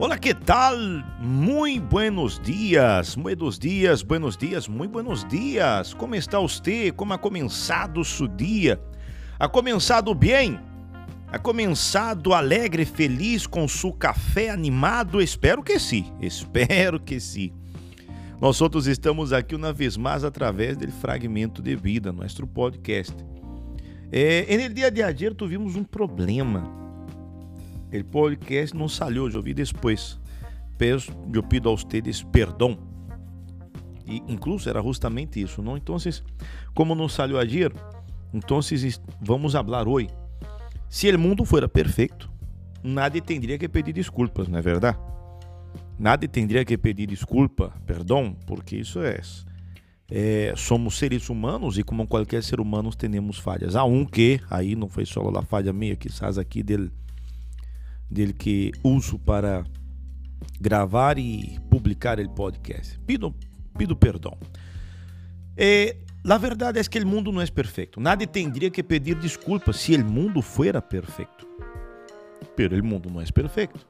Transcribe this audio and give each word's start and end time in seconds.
Olá, 0.00 0.16
que 0.16 0.32
tal? 0.32 0.78
Muy 1.18 1.80
buenos 1.80 2.38
dias, 2.38 3.16
buenos 3.16 3.58
dias, 3.58 4.00
buenos 4.00 4.38
dias, 4.38 4.68
muy 4.68 4.86
buenos 4.86 5.26
dias. 5.26 5.92
Como 5.92 6.14
está 6.14 6.38
você? 6.38 6.92
Como 6.92 7.12
ha 7.12 7.18
começado 7.18 8.04
seu 8.04 8.28
dia? 8.28 8.80
Ha 9.40 9.48
começado 9.48 10.14
bem? 10.14 10.56
Ha 11.32 11.38
começado 11.40 12.32
alegre, 12.32 12.84
feliz, 12.84 13.44
com 13.44 13.66
seu 13.66 13.92
café 13.92 14.50
animado? 14.50 15.20
Espero 15.20 15.64
que 15.64 15.80
sim, 15.80 16.12
espero 16.22 17.00
que 17.00 17.18
sim. 17.18 17.52
Nós 18.40 18.60
outros 18.60 18.86
estamos 18.86 19.32
aqui 19.32 19.56
uma 19.56 19.72
vez 19.72 19.96
mais 19.96 20.22
através 20.22 20.76
do 20.76 20.88
Fragmento 20.92 21.60
de 21.60 21.74
Vida, 21.74 22.12
nosso 22.12 22.46
podcast. 22.46 23.16
É, 24.12 24.56
no 24.56 24.72
dia 24.72 24.92
de 24.92 25.02
ayer 25.02 25.34
tivemos 25.34 25.74
um 25.74 25.82
problema 25.82 26.87
o 27.92 28.04
podcast 28.04 28.76
não 28.76 28.88
salió, 28.88 29.28
eu 29.28 29.42
vi 29.42 29.54
depois. 29.54 30.20
Peço, 30.76 31.12
eu 31.32 31.42
pido 31.42 31.70
a 31.70 31.72
vocês 31.72 32.22
perdão. 32.22 32.78
E 34.06 34.22
incluso 34.28 34.68
era 34.68 34.82
justamente 34.82 35.40
isso, 35.40 35.62
não? 35.62 35.76
Então, 35.76 35.96
como 36.74 36.94
não 36.94 37.08
salió 37.08 37.38
ayer, 37.38 37.72
então 38.32 38.60
vamos 39.20 39.52
falar 39.52 39.86
hoje. 39.86 40.08
Se 40.88 41.10
o 41.10 41.18
mundo 41.18 41.44
fuera 41.44 41.68
perfeito, 41.68 42.30
nadie 42.82 43.20
tendría 43.20 43.58
que 43.58 43.68
pedir 43.68 43.92
desculpas, 43.92 44.48
não 44.48 44.58
é 44.58 44.62
verdade? 44.62 44.98
Nadie 45.98 46.28
tendría 46.28 46.64
que 46.64 46.78
pedir 46.78 47.06
desculpa, 47.06 47.74
perdão, 47.84 48.36
porque 48.46 48.76
isso 48.76 49.02
é, 49.02 49.20
é, 50.10 50.54
somos 50.56 50.96
seres 50.96 51.28
humanos 51.28 51.76
e 51.76 51.82
como 51.82 52.06
qualquer 52.06 52.42
ser 52.42 52.60
humano 52.60 52.90
temos 52.94 53.38
falhas. 53.38 53.76
Há 53.76 53.84
um 53.84 54.04
que, 54.06 54.40
aí 54.48 54.76
não 54.76 54.88
foi 54.88 55.04
só 55.04 55.20
a 55.28 55.42
falha 55.42 55.72
minha, 55.72 55.96
quizás 55.96 56.38
aqui 56.38 56.62
dele 56.62 56.90
dele 58.10 58.32
que 58.32 58.72
uso 58.82 59.18
para 59.18 59.64
gravar 60.60 61.18
e 61.18 61.58
publicar 61.70 62.18
o 62.18 62.30
podcast. 62.30 62.98
Pido, 63.00 63.34
pido 63.76 63.96
perdão. 63.96 64.36
Eh, 65.56 65.96
a 66.28 66.38
verdade 66.38 66.78
é 66.78 66.84
que 66.84 66.98
o 66.98 67.06
mundo 67.06 67.32
não 67.32 67.40
é 67.40 67.46
perfeito. 67.46 68.00
Nadie 68.00 68.26
teria 68.26 68.70
que 68.70 68.82
pedir 68.82 69.14
desculpas 69.16 69.76
se 69.76 69.94
o 69.96 70.04
mundo 70.04 70.42
fuera 70.42 70.82
perfeito. 70.82 71.46
Pero 72.56 72.78
o 72.78 72.84
mundo 72.84 73.10
não 73.10 73.20
é 73.20 73.24
perfeito. 73.26 73.86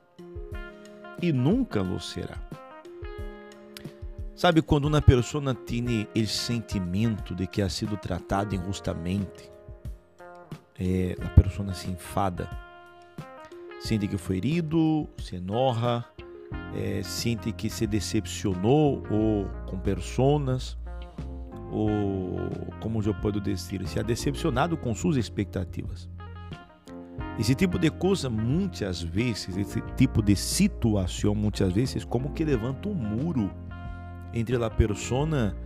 E 1.20 1.32
nunca 1.32 1.82
lo 1.82 1.98
será. 1.98 2.36
Sabe 4.36 4.62
quando 4.62 4.84
uma 4.84 5.03
pessoa 5.03 5.53
tem 5.53 6.06
o 6.14 6.27
sentimento 6.27 7.34
de 7.34 7.47
que 7.47 7.60
ha 7.60 7.69
sido 7.69 7.97
tratada 7.97 8.55
injustamente, 8.55 9.50
é, 10.78 11.16
a 11.20 11.28
pessoa 11.30 11.75
se 11.75 11.91
enfada 11.91 12.48
sente 13.78 14.08
que 14.08 14.16
foi 14.16 14.36
herido, 14.38 15.08
se 15.18 15.36
enoja, 15.36 16.04
é, 16.74 17.02
sente 17.02 17.52
que 17.52 17.70
se 17.70 17.86
decepcionou 17.86 19.02
ou 19.10 19.46
com 19.66 19.78
pessoas, 19.78 20.76
ou 21.70 22.38
como 22.80 23.02
eu 23.02 23.14
posso 23.14 23.40
dizer, 23.40 23.86
se 23.86 23.98
ha 23.98 24.02
decepcionado 24.02 24.76
com 24.76 24.94
suas 24.94 25.16
expectativas. 25.16 26.08
Esse 27.38 27.54
tipo 27.54 27.78
de 27.78 27.88
coisa, 27.90 28.28
muitas 28.28 29.00
vezes, 29.00 29.56
esse 29.56 29.80
tipo 29.96 30.20
de 30.20 30.34
situação, 30.34 31.34
muitas 31.34 31.72
vezes, 31.72 32.04
como 32.04 32.32
que 32.32 32.44
levanta 32.44 32.88
um 32.88 32.94
muro 32.94 33.50
entre 34.34 34.62
a 34.62 34.68
persona 34.68 35.56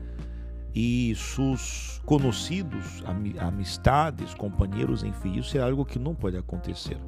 e 0.74 1.14
seus 1.14 2.00
conhecidos, 2.04 3.02
amistades, 3.38 4.34
companheiros, 4.34 5.02
enfim, 5.02 5.38
isso 5.38 5.56
é 5.56 5.62
algo 5.62 5.84
que 5.84 5.98
não 5.98 6.14
pode 6.14 6.36
acontecer. 6.36 6.98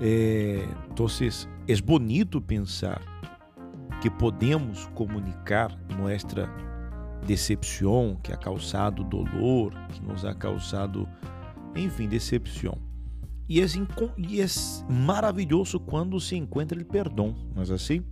É, 0.00 0.66
então, 0.90 1.06
é 1.66 1.76
bonito 1.80 2.40
pensar 2.40 3.00
que 4.00 4.10
podemos 4.10 4.86
comunicar 4.94 5.76
nossa 5.98 6.48
decepção, 7.26 8.18
que 8.22 8.32
ha 8.32 8.36
causado 8.36 9.02
dolor, 9.02 9.72
que 9.88 10.02
nos 10.02 10.24
ha 10.24 10.34
causado, 10.34 11.08
enfim, 11.74 12.06
decepção. 12.08 12.78
E 13.48 13.60
é, 13.60 13.66
e 14.18 14.40
é 14.40 14.46
maravilhoso 14.88 15.80
quando 15.80 16.20
se 16.20 16.36
encontra 16.36 16.78
o 16.78 16.84
perdão, 16.84 17.34
mas 17.54 17.70
assim, 17.70 18.02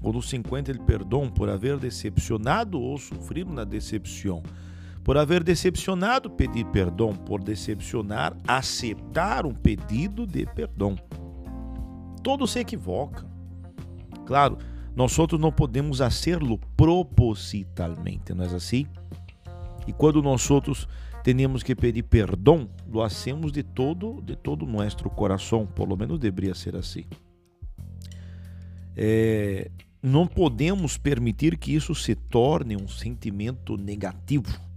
quando 0.00 0.22
se 0.22 0.36
encontra 0.36 0.74
o 0.74 0.84
perdão 0.84 1.28
por 1.28 1.48
haver 1.48 1.78
decepcionado 1.78 2.80
ou 2.80 2.96
sofrido 2.98 3.52
na 3.52 3.64
decepção 3.64 4.42
por 5.08 5.16
haver 5.16 5.42
decepcionado, 5.42 6.28
pedir 6.28 6.66
perdão, 6.66 7.14
por 7.14 7.42
decepcionar, 7.42 8.36
aceitar 8.46 9.46
um 9.46 9.54
pedido 9.54 10.26
de 10.26 10.44
perdão. 10.44 10.98
Todos 12.18 12.52
se 12.52 12.60
equivocam. 12.60 13.28
Claro, 14.26 14.58
nós 14.94 15.18
outros 15.18 15.40
não 15.40 15.52
podemos 15.52 16.00
hacerlo 16.00 16.58
propositalmente, 16.76 18.34
não 18.34 18.44
é 18.44 18.48
assim? 18.48 18.86
E 19.86 19.92
quando 19.92 20.22
nós 20.22 20.50
outros 20.50 20.88
temos 21.22 21.62
que 21.62 21.74
pedir 21.74 22.02
perdão, 22.02 22.68
lo 22.86 23.02
hacemos 23.02 23.52
de 23.52 23.62
todo, 23.62 24.20
de 24.22 24.36
todo 24.36 24.66
nosso 24.66 25.08
coração, 25.10 25.66
por 25.66 25.88
lo 25.88 25.96
menos 25.96 26.18
deveria 26.18 26.54
ser 26.54 26.76
assim. 26.76 27.04
É, 28.96 29.70
não 30.02 30.26
podemos 30.26 30.98
permitir 30.98 31.56
que 31.56 31.74
isso 31.74 31.94
se 31.94 32.14
torne 32.14 32.76
um 32.76 32.88
sentimento 32.88 33.76
negativo 33.76 34.68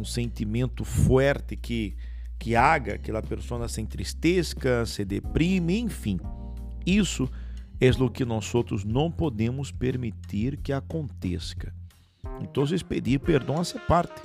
um 0.00 0.04
sentimento 0.04 0.84
forte 0.84 1.56
que 1.56 1.96
que 2.40 2.56
haga 2.56 2.96
que 2.96 3.10
a 3.12 3.22
pessoa 3.22 3.68
se 3.68 3.82
entristeça, 3.82 4.86
se 4.86 5.04
deprime, 5.04 5.78
enfim. 5.78 6.18
Isso 6.86 7.30
é 7.78 7.90
o 7.90 8.08
que 8.08 8.24
nós 8.24 8.52
outros 8.54 8.82
não 8.82 9.10
podemos 9.10 9.70
permitir 9.70 10.56
que 10.56 10.72
aconteça. 10.72 11.72
Então, 12.40 12.64
pedir 12.88 13.20
perdão 13.20 13.58
a 13.58 13.60
essa 13.60 13.78
parte. 13.78 14.22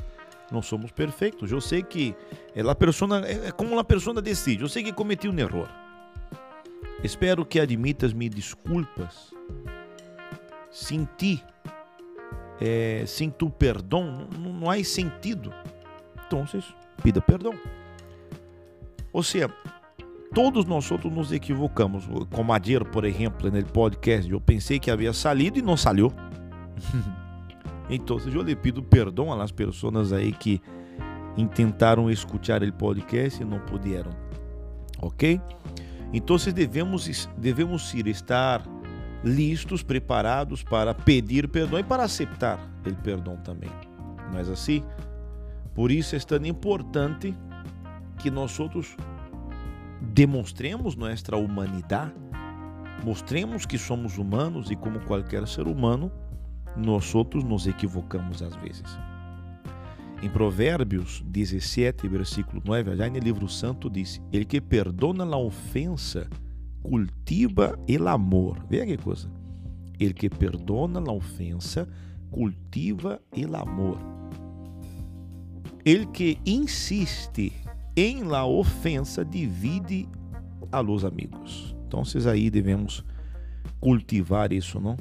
Não 0.50 0.62
somos 0.62 0.92
perfeitos. 0.92 1.52
Eu 1.52 1.60
sei 1.60 1.84
que 1.84 2.16
a 2.56 2.76
pessoa 2.76 3.20
é 3.28 3.52
como 3.52 3.78
a 3.78 3.84
pessoa 3.84 4.22
decide. 4.22 4.64
Eu 4.64 4.70
sei 4.70 4.82
que 4.82 4.94
cometi 4.94 5.28
um 5.28 5.38
erro. 5.38 5.68
Espero 7.04 7.46
que 7.46 7.60
admitas 7.60 8.14
me 8.14 8.30
desculpas. 8.30 9.34
Senti 10.72 11.44
é, 12.62 13.04
sem 13.06 13.30
tu 13.30 13.50
perdão, 13.50 14.30
não, 14.32 14.54
não 14.54 14.72
há 14.72 14.82
sentido. 14.84 15.54
Então, 16.26 16.46
pida 17.04 17.20
perdão. 17.20 17.54
Ou 19.16 19.24
seja, 19.24 19.50
todos 20.34 20.66
nós 20.66 20.92
outros 20.92 21.12
nos 21.12 21.32
equivocamos. 21.32 22.04
Como 22.34 22.52
ayer, 22.52 22.84
por 22.84 23.06
exemplo, 23.06 23.50
no 23.50 23.66
podcast, 23.66 24.30
eu 24.30 24.42
pensei 24.42 24.78
que 24.78 24.92
havia 24.92 25.14
salido 25.14 25.58
e 25.58 25.62
não 25.62 25.78
saiu. 25.78 26.12
então, 27.90 28.20
eu 28.26 28.42
lhe 28.42 28.58
pido 28.58 28.84
perdão 28.84 29.32
às 29.32 29.54
pessoas 29.54 30.12
aí 30.12 30.34
que 30.34 30.62
tentaram 31.54 32.12
escutar 32.12 32.62
o 32.62 32.74
podcast 32.74 33.42
e 33.42 33.46
não 33.46 33.58
puderam. 33.62 34.12
Ok? 35.02 35.40
Então, 36.12 36.36
devemos, 36.54 37.30
devemos 37.38 37.94
ir 37.94 38.08
estar 38.08 38.62
listos, 39.24 39.82
preparados 39.82 40.62
para 40.62 40.94
pedir 40.94 41.48
perdão 41.48 41.80
e 41.80 41.84
para 41.86 42.04
aceitar 42.04 42.60
o 42.86 42.94
perdão 42.96 43.38
também. 43.38 43.72
Não 44.30 44.40
é 44.40 44.42
assim? 44.42 44.84
Por 45.74 45.90
isso 45.90 46.18
é 46.18 46.20
tão 46.20 46.46
importante 46.46 47.34
que 48.20 48.32
nós 48.32 48.60
outros 48.60 48.96
demonstremos 50.02 50.96
nossa 50.96 51.36
humanidade, 51.36 52.14
mostremos 53.04 53.66
que 53.66 53.78
somos 53.78 54.18
humanos 54.18 54.72
e 54.72 54.76
como 54.76 55.00
qualquer 55.02 55.48
ser 55.48 55.68
humano, 55.68 56.12
nós 56.76 57.14
outros 57.16 57.44
nos 57.44 57.68
equivocamos 57.68 58.42
às 58.42 58.56
vezes. 58.56 58.98
Em 60.22 60.30
Provérbios 60.30 61.24
17, 61.28 62.08
versículo 62.08 62.62
9, 62.66 62.96
já 62.96 63.10
no 63.10 63.20
livro 63.20 63.48
santo 63.48 63.90
diz: 63.90 64.22
Ele 64.32 64.46
que 64.46 64.62
perdona 64.62 65.24
a 65.24 65.38
ofensa 65.38 66.28
cultiva 66.82 67.78
el 67.88 68.08
amor. 68.08 68.66
Veja 68.70 68.86
que 68.86 68.98
coisa. 68.98 69.30
Ele 70.00 70.14
que 70.14 70.30
perdona 70.30 71.00
a 71.00 71.14
ofensa 71.14 71.88
cultiva 72.32 73.22
el 73.32 73.56
amor. 73.56 73.98
Ele 75.84 76.06
que 76.08 76.40
insiste 76.46 77.54
em 77.96 78.24
la 78.24 78.46
ofensa 78.46 79.24
divide 79.24 80.08
a 80.72 80.82
los 80.82 81.06
amigos. 81.06 81.76
Então, 81.88 82.04
aí 82.30 82.50
devemos 82.50 83.04
cultivar 83.80 84.52
isso, 84.52 84.80
não? 84.80 84.98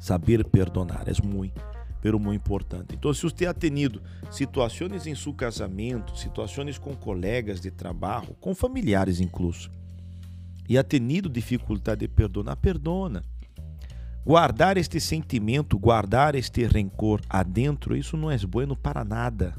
Saber 0.00 0.44
perdonar 0.44 1.04
é 1.08 1.26
muito, 1.26 1.60
pero 2.00 2.18
muito 2.18 2.40
importante. 2.40 2.94
Então, 2.94 3.12
se 3.14 3.22
você 3.22 3.46
ha 3.46 3.54
tenido 3.54 4.02
situações 4.30 5.06
em 5.06 5.14
seu 5.14 5.32
casamento, 5.32 6.16
situações 6.18 6.78
com 6.78 6.94
colegas 6.96 7.60
de 7.60 7.70
trabalho, 7.70 8.34
com 8.40 8.54
familiares 8.54 9.20
incluso, 9.20 9.70
e 10.68 10.76
ha 10.76 10.82
tenido 10.82 11.28
dificuldade 11.28 12.00
de 12.00 12.08
perdonar, 12.08 12.56
perdona. 12.56 13.22
Guardar 14.24 14.76
este 14.76 14.98
sentimento, 14.98 15.78
guardar 15.78 16.34
este 16.34 16.66
rencor 16.66 17.20
adentro, 17.30 17.96
isso 17.96 18.16
não 18.16 18.28
é 18.28 18.36
bueno 18.38 18.76
para 18.76 19.04
nada 19.04 19.54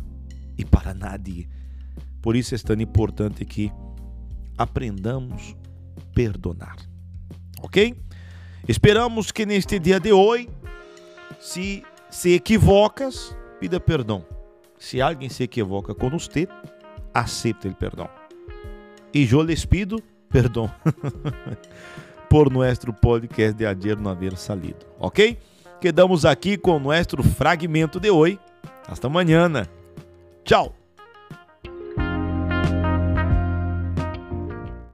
e 0.57 0.65
para 0.65 0.93
nadie. 0.93 1.47
Por 2.27 2.35
isso 2.35 2.53
é 2.53 2.57
tão 2.57 2.75
importante 2.75 3.45
que 3.45 3.71
aprendamos 4.57 5.55
perdonar. 6.13 6.75
Ok? 7.61 7.95
Esperamos 8.67 9.31
que 9.31 9.45
neste 9.45 9.79
dia 9.79 9.97
de 9.97 10.11
hoje, 10.11 10.49
se 11.39 11.85
se 12.09 12.33
equivocas, 12.33 13.33
pida 13.61 13.79
perdão. 13.79 14.25
Se 14.77 15.01
alguém 15.01 15.29
se 15.29 15.43
equivoca 15.43 15.95
com 15.95 16.09
você, 16.09 16.49
aceite 17.13 17.69
o 17.69 17.73
perdão. 17.73 18.09
E 19.13 19.25
eu 19.31 19.41
lhes 19.41 19.63
pido 19.63 20.03
perdão 20.29 20.69
por 22.29 22.51
nosso 22.51 22.91
podcast 22.91 23.53
de 23.55 23.65
ayer 23.65 23.97
não 23.97 24.11
haver 24.11 24.35
salido, 24.35 24.85
ok? 24.99 25.39
Quedamos 25.79 26.25
aqui 26.25 26.57
com 26.57 26.77
nosso 26.77 27.23
fragmento 27.23 28.01
de 28.01 28.11
hoje. 28.11 28.37
Hasta 28.85 29.07
amanhã. 29.07 29.49
Tchau! 30.43 30.76